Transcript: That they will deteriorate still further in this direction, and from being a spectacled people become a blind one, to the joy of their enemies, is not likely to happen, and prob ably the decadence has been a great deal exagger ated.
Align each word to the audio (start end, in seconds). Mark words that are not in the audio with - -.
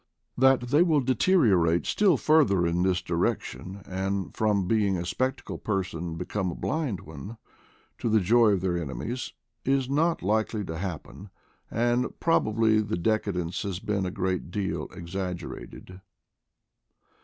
That 0.35 0.61
they 0.61 0.81
will 0.81 1.01
deteriorate 1.01 1.85
still 1.85 2.17
further 2.17 2.65
in 2.65 2.81
this 2.81 3.03
direction, 3.03 3.83
and 3.87 4.35
from 4.35 4.67
being 4.67 4.97
a 4.97 5.05
spectacled 5.05 5.63
people 5.63 6.15
become 6.15 6.51
a 6.51 6.55
blind 6.55 7.01
one, 7.01 7.37
to 7.99 8.09
the 8.09 8.19
joy 8.19 8.49
of 8.53 8.61
their 8.61 8.75
enemies, 8.81 9.33
is 9.63 9.91
not 9.91 10.23
likely 10.23 10.65
to 10.65 10.79
happen, 10.79 11.29
and 11.69 12.19
prob 12.19 12.47
ably 12.47 12.81
the 12.81 12.97
decadence 12.97 13.61
has 13.61 13.77
been 13.77 14.07
a 14.07 14.09
great 14.09 14.49
deal 14.49 14.87
exagger 14.87 15.55
ated. 15.61 16.01